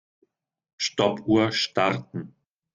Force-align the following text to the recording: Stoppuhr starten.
Stoppuhr 0.79 1.51
starten. 1.51 2.33